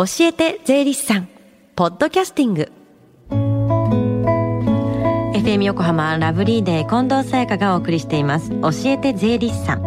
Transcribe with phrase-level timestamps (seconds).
[0.00, 1.28] 教えて税理士さん。
[1.76, 2.72] ポッドキャスティング。
[5.34, 8.48] FM 横浜ラブリーデー近藤沙耶香がお送りしています。
[8.62, 9.79] 教えて税理士さん。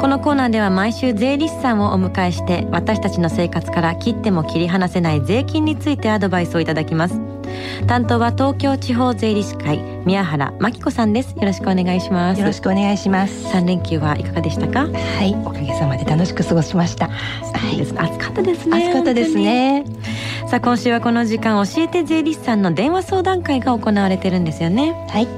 [0.00, 7.20] このコーナーでは毎週税理士さんをお迎えして私たちの生活から切っても切り離せない税金についてアドバイスをいただきます。
[7.86, 11.34] 担当は東京地方税理士会宮原真紀子さんです。
[11.36, 12.40] よろしくお願いします。
[12.40, 13.50] よろしくお願いします。
[13.50, 14.86] 三連休はいかがでしたか？
[14.86, 14.86] は
[15.22, 15.34] い。
[15.44, 17.08] おかげさまで楽しく過ごしました。
[17.08, 17.12] は
[17.70, 17.82] い。
[17.82, 19.84] 暑かったですね暑かったですね。
[20.46, 25.06] さあ今週はこの時間教えて税理士さんの電話相談会が行われてるんですよね。
[25.10, 25.28] はい。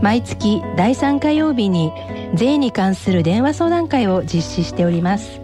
[0.00, 1.92] 毎月第3火曜日に
[2.34, 5.40] 税に関する電話相談会を実施しております。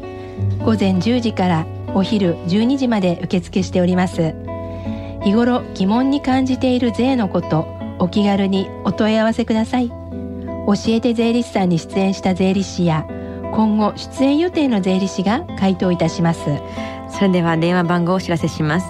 [0.60, 4.34] 午前10時からお昼12時まで受付しております。
[5.22, 7.66] 日頃疑問に感じている税のこと
[7.98, 9.88] お気軽にお問い合わせください。
[9.88, 9.94] 教
[10.88, 13.06] えて税理士さんに出演した税理士や
[13.52, 16.40] 今後出演予定の税理士が回答いたします。
[17.10, 18.86] それでは電話番号をお知らせします。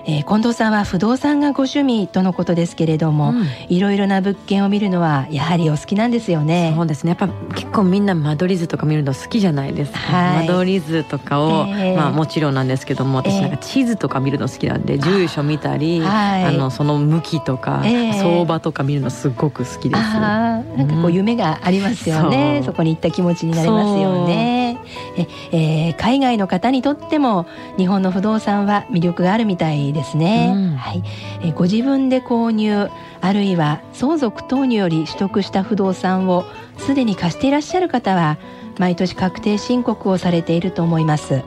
[0.09, 6.73] えー、近藤さんは不動産がご趣味とのことですけれども、うん、いろいろな物件を見るのはやはりお好きなんですよね。
[6.77, 7.17] そうですね。
[7.19, 9.99] やっぱ結構みんな間取り図とか見るの好きじゃないですか。
[9.99, 20.03] はい、間取り図とかを、えー、まあもちろんなんですけども、私なんか地図とか見るの好きなんで、えー、住所見たり、はい、あのその向きとか、えー、相場とか見るのすごく好きです。
[20.03, 22.61] なんかこう夢がありますよね。
[22.63, 24.79] うそこに行った気持ちになりますよね。
[25.17, 27.47] ええー、海外の方にとっても
[27.79, 30.53] 日本の不動産は魅力があるみたいですね。
[30.55, 30.77] うん。
[30.77, 31.03] はい、
[31.43, 32.89] えご自分で購入
[33.21, 36.45] あるいは相続等により取得した不動産を
[36.79, 38.39] すでに貸していらっしゃる方は
[38.79, 41.43] 毎年確定申告をされていると思います。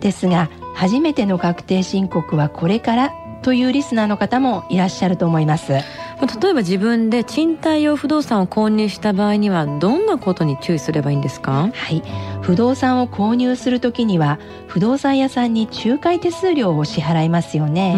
[0.00, 3.12] ですが初めての確定申告はこれから
[3.42, 5.72] というリスナーの方もいらっしゃると思います
[6.20, 11.70] 例えば自分で賃貸用不動産を購入した場合にはどんなことに注意すればいいんですか？
[11.72, 12.02] はい。
[12.42, 17.96] 不動産を購入するときには不動産屋さんに仲介手数料を支払いますよね、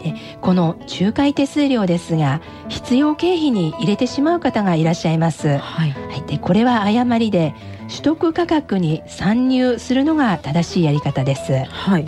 [0.00, 7.54] ん、でこの仲介手数料ですが必要経費に入れてしまう方がいらっしゃいます、はい、はい、でこれは誤りで
[7.88, 12.06] 取得価格に参入するのが正しいやり方です、はい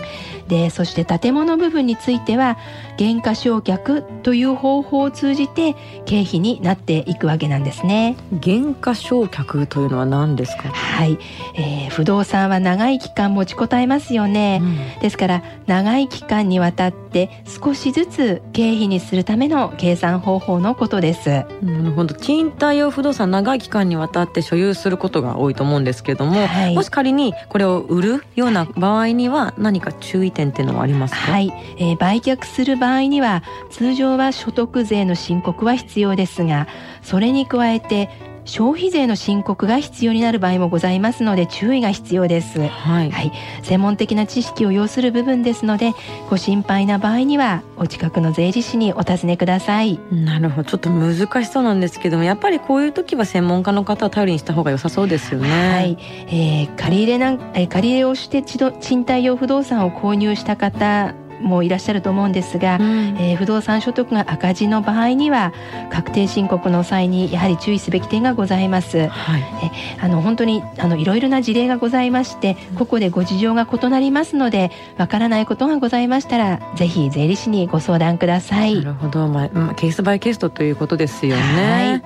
[0.48, 2.58] でそして建物部分については
[2.96, 5.74] 減価償却という方法を通じて
[6.04, 8.16] 経費になっていくわけなんですね。
[8.32, 10.68] 減価償却というのは何ですか？
[10.68, 11.18] はい、
[11.54, 21.44] えー、不動産は長い期間持ちこたえますよね、うん、ですから長い期間にわたって少しずつ経費にするための計算方法のことです。
[21.62, 22.14] なるほど。
[22.14, 31.20] 賃貸用不動産長い期間にわたって所有することが多いと思うんですけども、はい、もし仮にこれを売るような場合には何か注意点っていうのはありますか？
[31.20, 36.66] はい、えー、売却する場合には通常は所得税の申告は必要ですが
[37.02, 38.10] それに加えて
[38.44, 43.32] 消費税の申告が必要になる場合もございますので注意が必要です、はい、はい、
[43.62, 45.92] 専門的な知識を要する部分ですので
[46.28, 49.98] ご心配な場合にはお近くの税理士にお尋ねください。
[50.10, 50.70] なるほど。
[50.70, 55.48] ちょっと難しそうなんですけどもやっぱりこういう時は専門家の方を頼りにした方が良さそうですよね。
[55.48, 65.52] はい、えー、借り入れなん、えー、借り入れをして賃貸用不動産を購入した方もいらっしゃると思うんですが、うん、えー、不動産所得が赤字の場合には
[65.90, 69.08] 確定申告の際にやはり注意すべき点がございます。
[69.08, 78.76] はい、えあの本当にあのいろいろな事例がございまして個々でご事情が異なりますのでわからないことがございましたらぜひ税理士にご相談ください。
[78.76, 82.02] なるほど、まあ、ケースバイケースということですよね。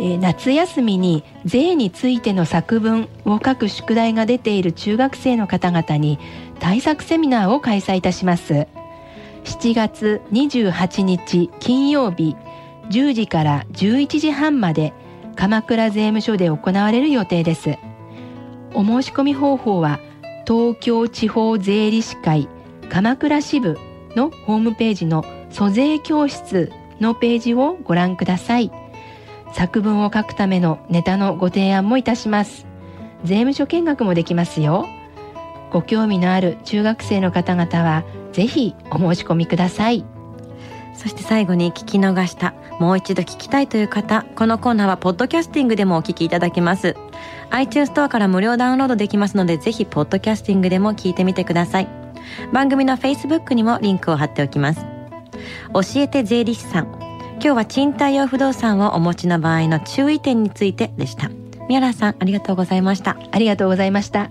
[0.00, 6.20] えー、夏休みに税についての作文を書く宿題が出ている中学生の方々に
[6.60, 8.68] 対策セミナーを開催いたします
[9.48, 12.36] 7月28日金曜日
[12.90, 14.92] 10時から11時半まで
[15.36, 17.78] 鎌倉税務署で行われる予定です。
[18.74, 20.00] お申し込み方法は
[20.46, 22.46] 東京地方税理士会
[22.90, 23.78] 鎌倉支部
[24.14, 28.70] のホームページの租税教室のページをご覧ください。
[29.54, 32.66] 作文を書くためのネタのご提案もいたします。
[33.24, 34.86] 税務署見学もできますよ。
[35.70, 40.04] ご興味のある中学生の方々はぜひお申し込みください。
[40.94, 46.96] そして最後に聞き逃したもう一度聞きたいという方このコーナーはポッドキャスティングでもお聞きいただけます。
[47.50, 51.88] iTunes ストアから無料ダウンロードできますのでぜひポッドキャスティングでも聞いてみてください。
[52.52, 54.84] 番組の Facebook にもリンクを貼っておきます。
[55.72, 56.86] 教えて税理士さん。
[57.40, 61.30] 今日は賃貸用不動産をお持ちの場合の注意点についてでした。
[61.68, 63.16] 宮原さんありがとうございました。
[63.30, 64.30] ありがとうございました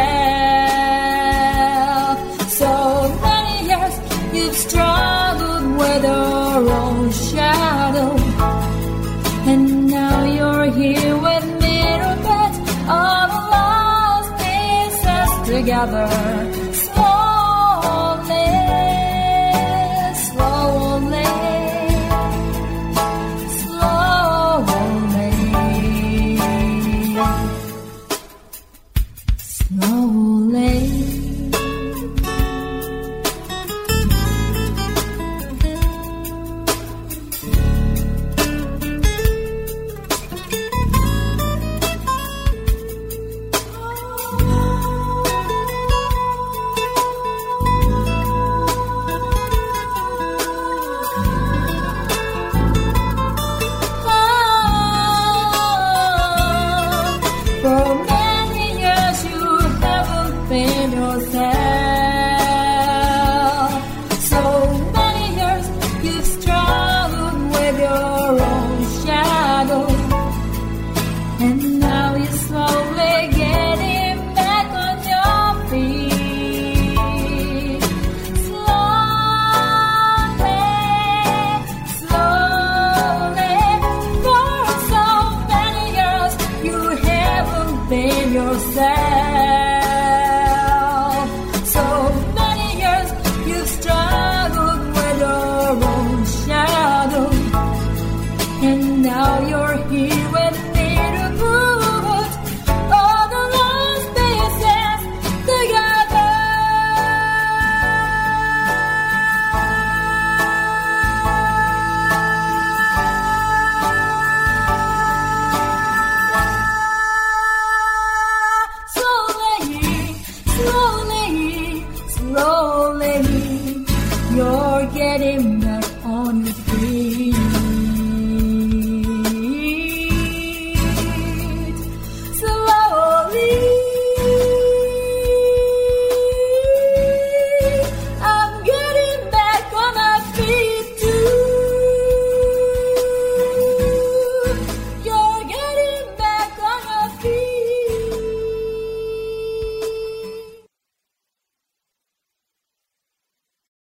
[10.73, 11.61] Here with
[12.21, 12.53] put
[12.89, 16.60] all the lost pieces together.